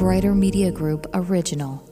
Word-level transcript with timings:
Brighter 0.00 0.34
Media 0.34 0.72
Group 0.72 1.06
original. 1.12 1.86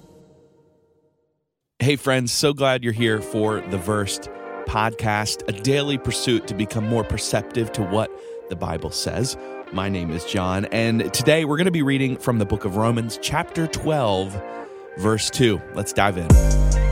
Hey, 1.79 1.97
friends, 1.97 2.33
so 2.33 2.55
glad 2.55 2.83
you're 2.83 2.95
here 2.95 3.21
for 3.21 3.61
the 3.61 3.77
Versed 3.77 4.31
podcast, 4.65 5.47
a 5.47 5.53
daily 5.53 5.99
pursuit 5.99 6.47
to 6.47 6.55
become 6.55 6.89
more 6.89 7.05
perceptive 7.05 7.71
to 7.73 7.83
what 7.83 8.11
the 8.49 8.57
Bible 8.57 8.91
says. 8.91 9.37
My 9.75 9.91
name 9.91 10.11
is 10.11 10.25
John, 10.25 10.65
and 10.73 11.13
today 11.13 11.45
we're 11.45 11.59
going 11.59 11.67
to 11.67 11.71
be 11.71 11.83
reading 11.83 12.17
from 12.17 12.39
the 12.39 12.47
book 12.47 12.65
of 12.65 12.77
Romans, 12.77 13.19
chapter 13.21 13.67
12, 13.67 14.43
verse 14.97 15.29
2. 15.29 15.61
Let's 15.75 15.93
dive 15.93 16.17
in. 16.17 16.88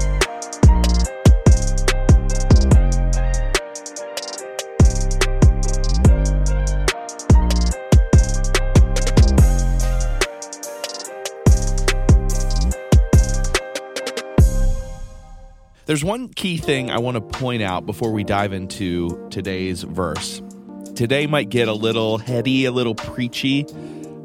There's 15.86 16.02
one 16.02 16.30
key 16.30 16.56
thing 16.56 16.90
I 16.90 16.98
want 16.98 17.14
to 17.14 17.20
point 17.20 17.62
out 17.62 17.86
before 17.86 18.10
we 18.10 18.24
dive 18.24 18.52
into 18.52 19.28
today's 19.30 19.84
verse. 19.84 20.42
Today 20.96 21.28
might 21.28 21.48
get 21.48 21.68
a 21.68 21.72
little 21.72 22.18
heady, 22.18 22.64
a 22.64 22.72
little 22.72 22.96
preachy, 22.96 23.64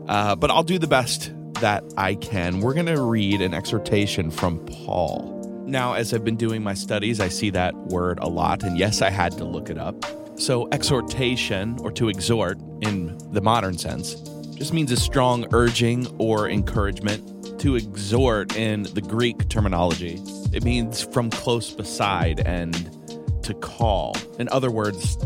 uh, 0.08 0.36
but 0.36 0.50
I'll 0.50 0.64
do 0.64 0.80
the 0.80 0.88
best 0.88 1.32
that 1.60 1.84
I 1.98 2.16
can. 2.16 2.62
We're 2.62 2.74
going 2.74 2.88
to 2.88 3.00
read 3.00 3.42
an 3.42 3.54
exhortation 3.54 4.32
from 4.32 4.66
Paul. 4.66 5.64
Now, 5.68 5.94
as 5.94 6.16
I've 6.16 6.26
been 6.26 6.36
doing 6.36 6.64
my 6.64 6.74
studies, 6.74 7.20
I 7.20 7.28
see 7.28 7.52
that 7.52 7.76
word 7.76 8.18
a 8.24 8.28
lot, 8.28 8.64
and 8.64 8.76
yes, 8.76 9.04
I 9.04 9.12
had 9.12 9.34
to 9.34 9.44
look 9.44 9.70
it 9.70 9.78
up. 9.78 10.04
So, 10.40 10.68
exhortation, 10.72 11.78
or 11.82 11.92
to 11.92 12.10
exhort 12.10 12.58
in 12.82 13.16
the 13.34 13.42
modern 13.42 13.78
sense, 13.78 14.16
just 14.56 14.74
means 14.74 14.92
a 14.92 14.98
strong 14.98 15.46
urging 15.54 16.08
or 16.18 16.50
encouragement. 16.50 17.60
To 17.60 17.76
exhort 17.76 18.56
in 18.56 18.82
the 18.82 19.02
Greek 19.02 19.48
terminology 19.48 20.20
it 20.54 20.64
means 20.64 21.02
from 21.02 21.30
close 21.30 21.72
beside 21.72 22.42
and 22.42 22.74
to 23.44 23.54
call. 23.56 24.16
In 24.40 24.50
other 24.50 24.70
words, 24.70 25.18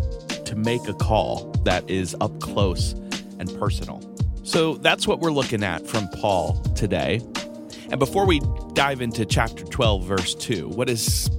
to 0.45 0.55
make 0.55 0.87
a 0.87 0.93
call 0.93 1.51
that 1.63 1.89
is 1.89 2.15
up 2.21 2.39
close 2.39 2.93
and 3.39 3.53
personal. 3.59 4.01
So 4.43 4.75
that's 4.75 5.07
what 5.07 5.19
we're 5.19 5.31
looking 5.31 5.63
at 5.63 5.87
from 5.87 6.07
Paul 6.09 6.61
today. 6.75 7.21
And 7.89 7.99
before 7.99 8.25
we 8.25 8.41
dive 8.73 9.01
into 9.01 9.25
chapter 9.25 9.63
12, 9.63 10.03
verse 10.03 10.35
2, 10.35 10.69
what 10.69 10.87
has 10.87 11.29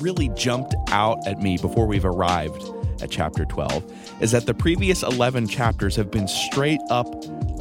really 0.00 0.30
jumped 0.30 0.74
out 0.88 1.26
at 1.26 1.40
me 1.40 1.58
before 1.58 1.86
we've 1.86 2.04
arrived 2.04 2.62
at 3.02 3.10
chapter 3.10 3.44
12 3.44 4.22
is 4.22 4.32
that 4.32 4.46
the 4.46 4.54
previous 4.54 5.02
11 5.02 5.48
chapters 5.48 5.96
have 5.96 6.10
been 6.10 6.28
straight 6.28 6.80
up 6.90 7.06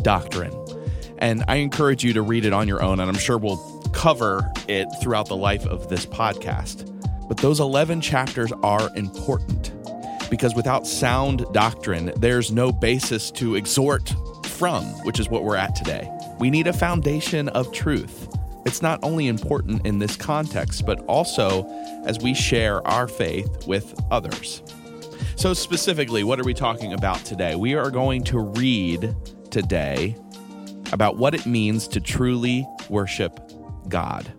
doctrine. 0.04 0.54
And 1.20 1.44
I 1.48 1.58
encourage 1.58 2.04
you 2.04 2.14
to 2.14 2.22
read 2.22 2.46
it 2.46 2.54
on 2.54 2.68
your 2.68 2.82
own, 2.82 3.00
and 3.00 3.10
I'm 3.10 3.18
sure 3.18 3.38
we'll 3.38 3.58
cover 4.02 4.52
it 4.68 4.88
throughout 5.00 5.28
the 5.28 5.36
life 5.36 5.64
of 5.68 5.88
this 5.88 6.08
podcast. 6.08 6.88
But 7.28 7.38
those 7.38 7.60
11 7.60 8.02
chapters 8.02 8.52
are 8.64 8.90
important 8.96 9.74
because 10.28 10.56
without 10.56 10.88
sound 10.88 11.46
doctrine, 11.54 12.12
there's 12.18 12.52
no 12.52 12.72
basis 12.72 13.30
to 13.34 13.54
exhort 13.54 14.12
from, 14.44 14.86
which 15.04 15.20
is 15.20 15.30
what 15.30 15.44
we're 15.44 15.56
at 15.56 15.76
today. 15.76 16.10
We 16.40 16.50
need 16.50 16.66
a 16.66 16.74
foundation 16.74 17.48
of 17.50 17.72
truth. 17.74 18.28
It's 18.66 18.82
not 18.82 19.00
only 19.04 19.28
important 19.28 19.86
in 19.86 20.00
this 20.00 20.16
context, 20.16 20.84
but 20.84 21.06
also 21.06 21.68
as 22.04 22.18
we 22.18 22.34
share 22.34 22.86
our 22.88 23.08
faith 23.08 23.68
with 23.68 23.94
others. 24.10 24.64
So, 25.36 25.54
specifically, 25.54 26.24
what 26.24 26.40
are 26.40 26.44
we 26.44 26.56
talking 26.56 26.94
about 26.94 27.24
today? 27.24 27.54
We 27.54 27.76
are 27.76 27.92
going 27.92 28.24
to 28.24 28.40
read 28.40 29.16
today 29.52 30.16
about 30.92 31.18
what 31.18 31.36
it 31.36 31.46
means 31.46 31.88
to 31.90 32.00
truly 32.00 32.68
worship 32.90 33.40
God. 33.88 34.34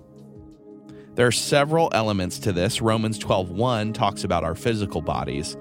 There 1.15 1.27
are 1.27 1.33
several 1.33 1.91
elements 1.93 2.39
to 2.41 2.53
this. 2.53 2.81
Romans 2.81 3.19
12:1 3.19 3.93
talks 3.93 4.25
about 4.25 4.45
our 4.45 4.55
physical 4.55 5.03
bodies, 5.03 5.57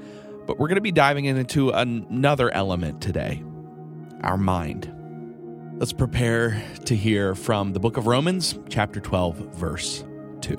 but 0.47 0.57
we're 0.57 0.67
going 0.67 0.75
to 0.75 0.81
be 0.81 0.93
diving 0.93 1.25
into 1.25 1.71
another 1.71 2.49
element 2.51 3.01
today, 3.01 3.43
our 4.21 4.37
mind. 4.37 4.89
Let's 5.77 5.93
prepare 5.93 6.63
to 6.85 6.95
hear 6.95 7.35
from 7.35 7.73
the 7.73 7.79
book 7.79 7.97
of 7.97 8.07
Romans, 8.07 8.57
chapter 8.69 9.01
12, 9.01 9.55
verse 9.55 10.05
2. 10.41 10.55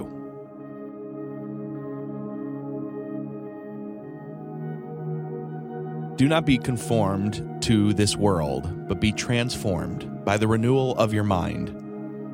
Do 6.17 6.29
not 6.29 6.45
be 6.45 6.59
conformed 6.59 7.63
to 7.63 7.95
this 7.95 8.15
world, 8.15 8.89
but 8.89 9.01
be 9.01 9.13
transformed 9.13 10.25
by 10.25 10.37
the 10.37 10.47
renewal 10.47 10.95
of 10.97 11.15
your 11.15 11.25
mind 11.25 11.82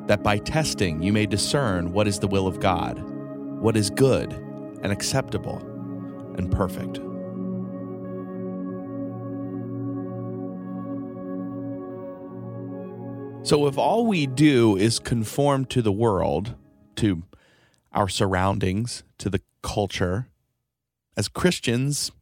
that 0.09 0.23
by 0.23 0.39
testing 0.39 1.03
you 1.03 1.13
may 1.13 1.27
discern 1.27 1.93
what 1.93 2.09
is 2.09 2.19
the 2.19 2.27
will 2.27 2.47
of 2.47 2.61
God, 2.61 2.99
what 3.61 3.77
is 3.77 3.91
good 3.91 4.33
and 4.83 4.91
acceptable 4.91 5.59
and 6.37 6.51
perfect. 6.51 6.97
So, 13.47 13.67
if 13.67 13.79
all 13.79 14.07
we 14.07 14.27
do 14.27 14.77
is 14.77 14.99
conform 14.99 15.65
to 15.67 15.81
the 15.81 15.93
world, 15.93 16.55
to 16.97 17.23
our 17.93 18.09
surroundings, 18.09 19.05
to 19.19 19.31
the 19.31 19.41
culture, 19.63 20.29
as 21.17 21.29
Christians, 21.29 22.13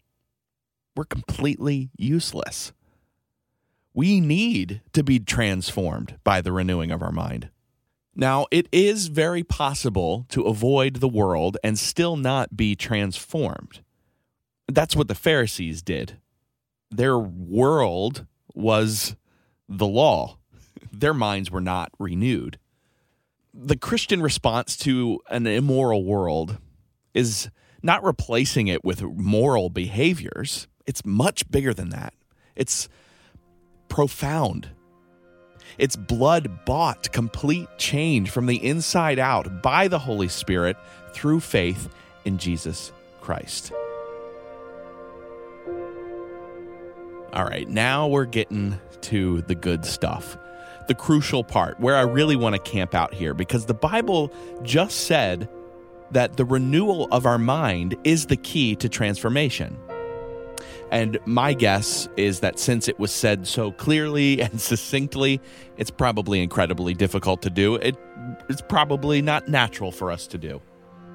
we're 0.95 1.05
completely 1.05 1.91
useless. 1.97 2.73
We 3.93 4.21
need 4.21 4.83
to 4.93 5.03
be 5.03 5.19
transformed 5.19 6.19
by 6.23 6.41
the 6.41 6.53
renewing 6.53 6.91
of 6.91 7.03
our 7.03 7.13
mind. 7.13 7.51
Now, 8.19 8.47
it 8.51 8.67
is 8.73 9.09
very 9.09 9.45
possible 9.45 10.25
to 10.31 10.45
avoid 10.45 10.97
the 10.97 11.09
world 11.09 11.59
and 11.63 11.79
still 11.79 12.17
not 12.17 12.57
be 12.57 12.75
transformed. 12.75 13.83
That's 14.67 14.97
what 14.97 15.09
the 15.09 15.15
Pharisees 15.15 15.83
did. 15.83 16.19
Their 16.91 17.19
world 17.19 18.27
was 18.55 19.17
the 19.69 19.87
law, 19.87 20.39
their 20.93 21.13
minds 21.13 21.51
were 21.51 21.61
not 21.61 21.93
renewed. 21.99 22.59
The 23.53 23.77
Christian 23.77 24.23
response 24.23 24.79
to 24.79 25.21
an 25.29 25.47
immoral 25.47 26.03
world 26.03 26.57
is 27.13 27.51
not 27.83 28.03
replacing 28.03 28.69
it 28.69 28.83
with 28.83 29.03
moral 29.03 29.69
behaviors, 29.69 30.69
it's 30.87 31.05
much 31.05 31.51
bigger 31.51 31.75
than 31.75 31.91
that. 31.91 32.15
It's 32.55 32.89
profound 33.89 34.71
it's 35.79 35.97
blood 35.97 36.65
bought, 36.65 37.13
complete 37.13 37.69
change 37.79 38.31
from 38.31 38.47
the 38.47 38.65
inside 38.65 39.19
out 39.19 39.63
by 39.63 39.89
the 39.89 39.99
Holy 39.99 40.29
Spirit 40.29 40.77
through 41.13 41.41
faith 41.41 41.89
in 42.25 42.39
Jesus 42.39 42.93
Christ. 43.21 43.73
All 47.33 47.45
right, 47.45 47.69
now 47.69 48.07
we're 48.07 48.25
getting 48.25 48.79
to 49.03 49.43
the 49.43 49.55
good 49.55 49.85
stuff. 49.85 50.39
The 50.89 50.95
crucial 50.95 51.45
part 51.45 51.79
where 51.81 51.97
I 51.97 52.03
really 52.03 52.37
want 52.37 52.55
to 52.55 52.61
camp 52.61 52.95
out 52.95 53.13
here 53.13 53.35
because 53.35 53.67
the 53.67 53.75
Bible 53.75 54.33
just 54.63 55.07
said 55.07 55.49
that 56.13 56.37
the 56.37 56.45
renewal 56.45 57.09
of 57.11 57.27
our 57.27 57.39
mind 57.39 57.97
is 58.05 58.27
the 58.27 58.37
key 58.37 58.77
to 58.77 58.89
transformation. 58.89 59.77
And 60.91 61.19
my 61.27 61.53
guess 61.53 62.09
is 62.17 62.41
that 62.41 62.59
since 62.59 62.89
it 62.89 62.99
was 62.99 63.11
said 63.11 63.47
so 63.47 63.73
clearly 63.73 64.41
and 64.43 64.61
succinctly, 64.61 65.41
it's 65.77 65.91
probably 65.91 66.43
incredibly 66.43 66.95
difficult 66.95 67.43
to 67.43 67.51
do. 67.51 67.77
It, 67.77 67.97
it's 68.49 68.63
probably 68.63 69.23
not 69.23 69.49
natural 69.49 69.91
for 69.93 70.11
us 70.11 70.27
to 70.29 70.39
do. 70.39 70.61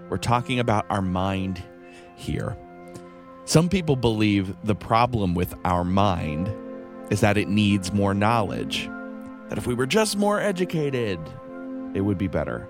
We're 0.10 0.18
talking 0.18 0.60
about 0.60 0.86
our 0.90 1.02
mind 1.02 1.64
here. 2.16 2.58
Some 3.46 3.70
people 3.70 3.96
believe 3.96 4.56
the 4.64 4.76
problem 4.76 5.34
with 5.34 5.56
our 5.66 5.84
mind 5.84 6.54
is 7.10 7.22
that 7.22 7.38
it 7.38 7.48
needs 7.48 7.92
more 7.92 8.14
knowledge, 8.14 8.90
that 9.50 9.58
if 9.58 9.68
we 9.68 9.74
were 9.74 9.86
just 9.86 10.18
more 10.18 10.40
educated, 10.40 11.20
it 11.94 12.02
would 12.02 12.18
be 12.18 12.28
better. 12.28 12.68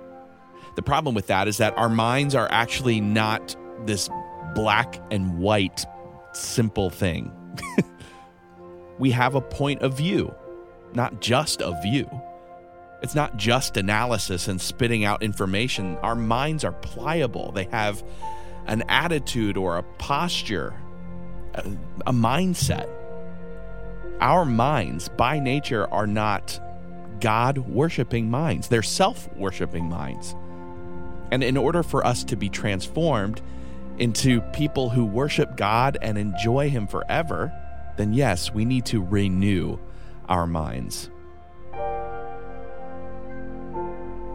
The 0.76 0.82
problem 0.82 1.14
with 1.14 1.28
that 1.28 1.48
is 1.48 1.58
that 1.58 1.78
our 1.78 1.90
minds 1.90 2.34
are 2.34 2.48
actually 2.52 3.02
not 3.02 3.56
this 3.86 4.10
black 4.56 5.02
and 5.12 5.40
white 5.40 5.86
simple 6.34 6.90
thing. 6.90 7.32
we 9.00 9.12
have 9.12 9.36
a 9.36 9.42
point 9.42 9.82
of 9.82 9.98
view, 9.98 10.34
not 10.94 11.22
just 11.22 11.62
a 11.62 11.80
view. 11.82 12.10
It's 13.02 13.16
not 13.16 13.36
just 13.36 13.78
analysis 13.78 14.48
and 14.48 14.62
spitting 14.62 15.04
out 15.04 15.24
information. 15.24 15.98
Our 15.98 16.16
minds 16.16 16.64
are 16.64 16.72
pliable, 16.72 17.52
they 17.52 17.66
have 17.66 18.04
an 18.68 18.84
attitude 18.88 19.58
or 19.58 19.78
a 19.78 19.84
posture, 19.84 20.74
a, 21.56 21.62
a 22.08 22.14
mindset. 22.14 22.90
Our 24.20 24.46
minds, 24.46 25.10
by 25.10 25.40
nature, 25.40 25.92
are 25.92 26.06
not 26.06 26.60
God 27.20 27.58
worshiping 27.58 28.30
minds, 28.30 28.68
they're 28.68 28.84
self 28.84 29.34
worshiping 29.36 29.90
minds. 29.90 30.36
And 31.32 31.44
in 31.44 31.58
order 31.58 31.82
for 31.82 32.06
us 32.06 32.24
to 32.26 32.36
be 32.36 32.50
transformed, 32.50 33.42
into 34.02 34.42
people 34.52 34.90
who 34.90 35.06
worship 35.06 35.56
God 35.56 35.96
and 36.02 36.18
enjoy 36.18 36.70
Him 36.70 36.88
forever, 36.88 37.54
then 37.98 38.14
yes, 38.14 38.52
we 38.52 38.66
need 38.66 38.84
to 38.88 39.02
renew 39.02 39.78
our 40.28 40.48
minds. 40.48 41.12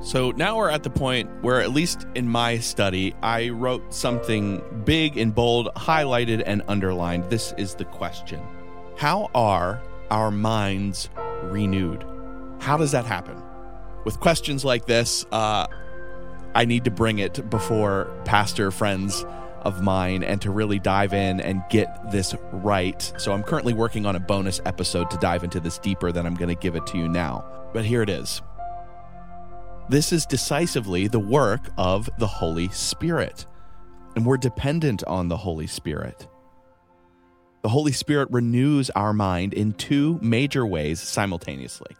So 0.02 0.30
now 0.30 0.56
we're 0.56 0.70
at 0.70 0.84
the 0.84 0.90
point 0.90 1.28
where, 1.42 1.60
at 1.60 1.72
least 1.72 2.06
in 2.14 2.28
my 2.28 2.58
study, 2.58 3.12
I 3.22 3.48
wrote 3.48 3.92
something 3.92 4.62
big 4.84 5.16
and 5.16 5.34
bold, 5.34 5.68
highlighted, 5.74 6.44
and 6.46 6.62
underlined. 6.68 7.28
This 7.28 7.52
is 7.58 7.74
the 7.74 7.86
question 7.86 8.40
How 8.96 9.30
are 9.34 9.82
our 10.12 10.30
minds 10.30 11.10
renewed? 11.42 12.04
How 12.60 12.76
does 12.76 12.92
that 12.92 13.04
happen? 13.04 13.42
With 14.04 14.20
questions 14.20 14.64
like 14.64 14.86
this, 14.86 15.26
uh, 15.32 15.66
I 16.54 16.66
need 16.66 16.84
to 16.84 16.92
bring 16.92 17.18
it 17.18 17.50
before 17.50 18.08
pastor 18.24 18.70
friends 18.70 19.24
of 19.66 19.82
mine 19.82 20.22
and 20.22 20.40
to 20.40 20.50
really 20.50 20.78
dive 20.78 21.12
in 21.12 21.40
and 21.40 21.62
get 21.68 22.10
this 22.12 22.34
right. 22.52 23.12
So 23.18 23.32
I'm 23.32 23.42
currently 23.42 23.74
working 23.74 24.06
on 24.06 24.14
a 24.14 24.20
bonus 24.20 24.60
episode 24.64 25.10
to 25.10 25.16
dive 25.18 25.42
into 25.42 25.58
this 25.58 25.78
deeper 25.78 26.12
than 26.12 26.24
I'm 26.24 26.36
going 26.36 26.54
to 26.54 26.60
give 26.60 26.76
it 26.76 26.86
to 26.88 26.98
you 26.98 27.08
now. 27.08 27.44
But 27.72 27.84
here 27.84 28.00
it 28.00 28.08
is. 28.08 28.42
This 29.88 30.12
is 30.12 30.24
decisively 30.24 31.08
the 31.08 31.20
work 31.20 31.70
of 31.76 32.08
the 32.18 32.26
Holy 32.26 32.68
Spirit, 32.68 33.46
and 34.14 34.24
we're 34.24 34.36
dependent 34.36 35.04
on 35.04 35.28
the 35.28 35.36
Holy 35.36 35.66
Spirit. 35.66 36.26
The 37.62 37.68
Holy 37.68 37.92
Spirit 37.92 38.28
renews 38.30 38.90
our 38.90 39.12
mind 39.12 39.52
in 39.52 39.72
two 39.72 40.20
major 40.22 40.64
ways 40.64 41.00
simultaneously. 41.00 41.96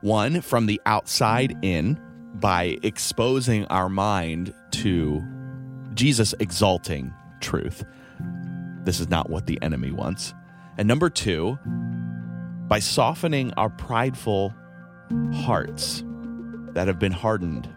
One, 0.00 0.40
from 0.40 0.66
the 0.66 0.80
outside 0.86 1.56
in, 1.62 2.00
by 2.34 2.78
exposing 2.82 3.64
our 3.66 3.88
mind 3.88 4.52
to 4.72 5.22
Jesus 5.94 6.34
exalting 6.40 7.12
truth. 7.40 7.84
This 8.84 9.00
is 9.00 9.08
not 9.08 9.30
what 9.30 9.46
the 9.46 9.60
enemy 9.62 9.90
wants. 9.90 10.34
And 10.76 10.88
number 10.88 11.08
two, 11.08 11.58
by 12.68 12.80
softening 12.80 13.52
our 13.56 13.70
prideful 13.70 14.54
hearts 15.32 16.02
that 16.72 16.86
have 16.88 16.98
been 16.98 17.12
hardened. 17.12 17.68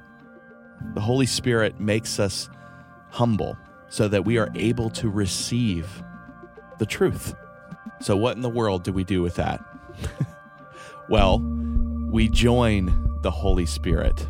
The 0.94 1.02
Holy 1.02 1.26
Spirit 1.26 1.80
makes 1.80 2.20
us 2.20 2.50
humble 3.10 3.58
so 3.90 4.08
that 4.08 4.26
we 4.26 4.38
are 4.38 4.50
able 4.56 4.90
to 4.92 5.10
receive 5.10 6.04
the 6.80 6.86
truth. 6.86 7.36
So, 8.02 8.16
what 8.16 8.36
in 8.36 8.42
the 8.42 8.50
world 8.50 8.84
do 8.84 8.92
we 8.92 9.04
do 9.04 9.22
with 9.22 9.36
that? 9.36 9.64
well, 11.10 11.40
we 11.40 12.30
join 12.30 13.20
the 13.22 13.32
Holy 13.32 13.66
Spirit 13.66 14.28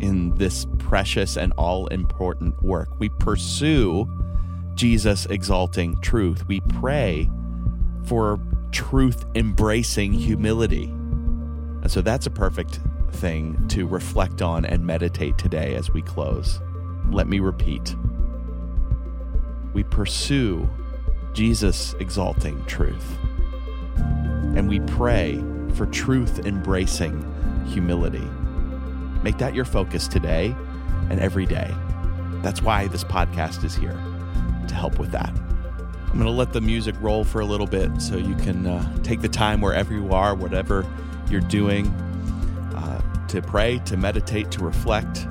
in 0.00 0.34
this 0.36 0.66
precious 0.78 1.36
and 1.36 1.52
all 1.56 1.86
important 1.88 2.62
work. 2.62 2.88
We 2.98 3.08
pursue 3.08 4.08
Jesus 4.74 5.26
exalting 5.26 6.00
truth. 6.00 6.46
We 6.46 6.60
pray 6.60 7.30
for 8.04 8.38
truth 8.72 9.24
embracing 9.34 10.12
humility. 10.12 10.84
And 10.84 11.90
so 11.90 12.02
that's 12.02 12.26
a 12.26 12.30
perfect 12.30 12.80
thing 13.10 13.66
to 13.68 13.86
reflect 13.86 14.42
on 14.42 14.64
and 14.64 14.84
meditate 14.84 15.38
today 15.38 15.74
as 15.74 15.90
we 15.90 16.02
close. 16.02 16.60
Let 17.10 17.26
me 17.26 17.38
repeat. 17.38 17.94
We 19.72 19.84
pursue 19.84 20.68
Jesus 21.32 21.94
exalting 22.00 22.64
truth. 22.66 23.18
And 23.96 24.68
we 24.68 24.80
pray 24.80 25.42
for 25.74 25.86
truth 25.86 26.46
embracing 26.46 27.22
humility. 27.66 28.26
Make 29.22 29.38
that 29.38 29.54
your 29.54 29.64
focus 29.64 30.08
today 30.08 30.54
and 31.10 31.20
every 31.20 31.46
day. 31.46 31.74
That's 32.42 32.62
why 32.62 32.86
this 32.88 33.04
podcast 33.04 33.64
is 33.64 33.74
here 33.74 33.98
to 34.68 34.74
help 34.74 34.98
with 34.98 35.10
that. 35.12 35.30
I'm 35.30 36.12
going 36.12 36.24
to 36.24 36.30
let 36.30 36.52
the 36.52 36.60
music 36.60 36.94
roll 37.00 37.24
for 37.24 37.40
a 37.40 37.44
little 37.44 37.66
bit 37.66 38.00
so 38.00 38.16
you 38.16 38.34
can 38.36 38.66
uh, 38.66 38.98
take 39.02 39.20
the 39.20 39.28
time 39.28 39.60
wherever 39.60 39.92
you 39.92 40.12
are, 40.12 40.34
whatever 40.34 40.86
you're 41.28 41.40
doing 41.40 41.92
to 43.28 43.42
pray, 43.42 43.78
to 43.80 43.96
meditate, 43.96 44.50
to 44.52 44.64
reflect 44.64 45.26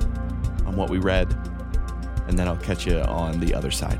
on 0.66 0.76
what 0.76 0.90
we 0.90 0.98
read, 0.98 1.32
and 2.28 2.38
then 2.38 2.46
I'll 2.48 2.56
catch 2.56 2.86
you 2.86 3.00
on 3.00 3.40
the 3.40 3.54
other 3.54 3.70
side. 3.70 3.98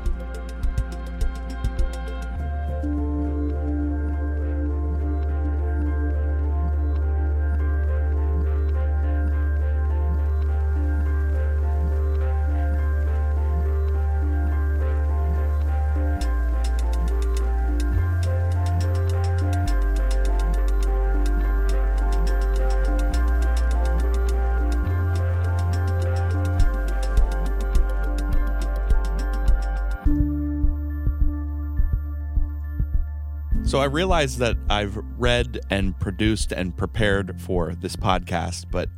So 33.77 33.81
I 33.81 33.85
realize 33.85 34.39
that 34.39 34.57
I've 34.71 34.97
read 35.19 35.59
and 35.69 35.95
produced 35.99 36.51
and 36.51 36.75
prepared 36.75 37.39
for 37.39 37.75
this 37.75 37.95
podcast, 37.95 38.71
but 38.71 38.89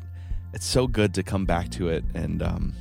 it's 0.54 0.66
so 0.66 0.88
good 0.88 1.14
to 1.16 1.22
come 1.22 1.44
back 1.44 1.68
to 1.72 1.90
it 1.90 2.06
and 2.14 2.42
um, 2.42 2.74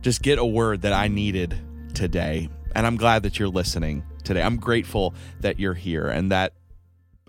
just 0.00 0.22
get 0.22 0.38
a 0.38 0.44
word 0.46 0.80
that 0.80 0.94
I 0.94 1.08
needed 1.08 1.54
today. 1.92 2.48
And 2.74 2.86
I'm 2.86 2.96
glad 2.96 3.24
that 3.24 3.38
you're 3.38 3.50
listening 3.50 4.04
today. 4.24 4.40
I'm 4.40 4.56
grateful 4.56 5.14
that 5.40 5.60
you're 5.60 5.74
here 5.74 6.08
and 6.08 6.32
that 6.32 6.54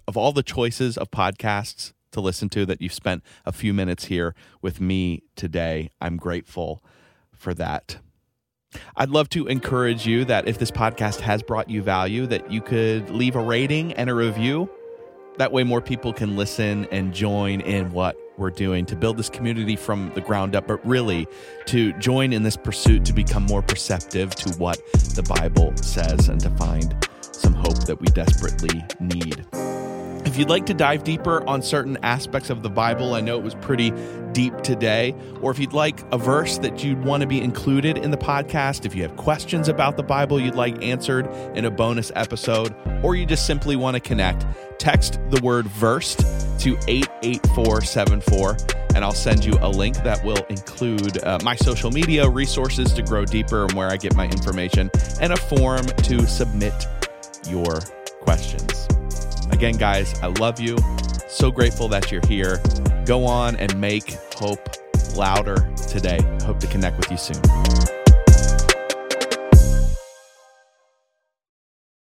of 0.08 0.16
all 0.16 0.32
the 0.32 0.44
choices 0.44 0.98
of 0.98 1.12
podcasts 1.12 1.92
to 2.14 2.22
listen 2.22 2.48
to, 2.52 2.66
that 2.68 2.82
you've 2.82 2.94
spent 2.94 3.22
a 3.46 3.52
few 3.52 3.74
minutes 3.74 4.06
here 4.06 4.34
with 4.62 4.80
me 4.80 5.24
today. 5.36 5.90
I'm 6.00 6.16
grateful 6.16 6.82
for 7.36 7.54
that. 7.56 7.98
I'd 8.96 9.10
love 9.10 9.30
to 9.30 9.48
encourage 9.48 10.06
you 10.06 10.26
that 10.26 10.48
if 10.48 10.60
this 10.60 10.72
podcast 10.72 11.20
has 11.22 11.44
brought 11.44 11.70
you 11.70 11.82
value, 11.82 12.26
that 12.28 12.52
you 12.52 12.62
could 12.62 13.10
leave 13.10 13.36
a 13.36 13.42
rating 13.42 13.94
and 13.94 14.10
a 14.10 14.14
review. 14.14 14.70
That 15.38 15.52
way, 15.52 15.64
more 15.64 15.82
people 15.82 16.14
can 16.14 16.36
listen 16.36 16.88
and 16.92 17.14
join 17.14 17.62
in 17.62 17.92
what 17.92 18.18
we're 18.38 18.50
doing 18.50 18.86
to 18.88 18.96
build 18.96 19.18
this 19.18 19.30
community 19.30 19.76
from 19.76 20.12
the 20.14 20.22
ground 20.22 20.56
up, 20.56 20.68
but 20.68 20.86
really 20.86 21.28
to 21.68 21.94
join 21.94 22.34
in 22.34 22.44
this 22.44 22.58
pursuit 22.58 23.06
to 23.06 23.14
become 23.14 23.44
more 23.44 23.62
perceptive 23.62 24.36
to 24.36 24.58
what 24.58 24.78
the 24.94 25.24
Bible 25.24 25.74
says 25.78 26.30
and 26.30 26.40
to 26.42 26.50
find 26.52 27.08
some 27.22 27.54
hope 27.54 27.86
that 27.86 28.00
we 28.00 28.08
desperately 28.08 28.84
need. 29.00 29.46
If 30.32 30.38
you'd 30.38 30.50
like 30.50 30.66
to 30.68 30.74
dive 30.74 31.04
deeper 31.04 31.46
on 31.46 31.62
certain 31.62 31.98
aspects 32.04 32.50
of 32.50 32.64
the 32.64 32.70
Bible, 32.70 33.16
I 33.16 33.20
know 33.20 33.38
it 33.38 33.44
was 33.44 33.54
pretty 33.56 33.92
deep 34.32 34.56
today, 34.62 35.14
or 35.42 35.52
if 35.52 35.60
you'd 35.60 35.74
like 35.74 36.06
a 36.14 36.18
verse 36.18 36.58
that 36.60 36.82
you'd 36.82 37.04
want 37.04 37.20
to 37.20 37.28
be 37.28 37.42
included 37.42 37.98
in 37.98 38.12
the 38.12 38.18
podcast, 38.18 38.86
if 38.86 38.96
you 38.96 39.02
have 39.02 39.18
questions 39.18 39.68
about 39.68 39.98
the 39.98 40.04
Bible 40.04 40.40
you'd 40.40 40.56
like 40.56 40.82
answered 40.82 41.28
in 41.54 41.66
a 41.66 41.70
bonus 41.70 42.14
episode, 42.16 42.74
or 43.04 43.14
you 43.14 43.26
just 43.26 43.46
simply 43.46 43.76
want 43.76 43.96
to 43.96 44.00
connect, 44.00 44.46
text 44.80 45.20
the 45.32 45.42
word 45.42 45.68
versed 45.68 46.20
to 46.62 46.78
88474 46.88 48.56
and 48.96 49.04
I'll 49.04 49.12
send 49.12 49.44
you 49.44 49.58
a 49.60 49.68
link 49.68 49.98
that 50.04 50.24
will 50.24 50.46
include 50.46 51.22
uh, 51.26 51.40
my 51.44 51.58
social 51.58 51.92
media 51.92 52.30
resources 52.30 52.94
to 52.94 53.02
grow 53.02 53.26
deeper 53.26 53.64
and 53.64 53.74
where 53.74 53.90
I 53.90 53.98
get 53.98 54.16
my 54.16 54.28
information 54.28 54.90
and 55.20 55.34
a 55.34 55.38
form 55.38 55.86
to 55.86 56.26
submit 56.26 56.88
your 57.50 57.82
questions. 58.22 58.88
Again, 59.52 59.78
guys, 59.78 60.20
I 60.22 60.28
love 60.28 60.60
you. 60.60 60.78
So 61.28 61.52
grateful 61.52 61.88
that 61.90 62.12
you're 62.12 62.26
here. 62.28 62.62
Go 63.06 63.26
on 63.26 63.56
and 63.58 63.80
make 63.80 64.18
hope 64.36 64.60
louder 65.16 65.58
today. 65.88 66.20
Hope 66.44 66.60
to 66.60 66.68
connect 66.68 66.98
with 66.98 67.12
you 67.12 67.18
soon. 67.18 68.01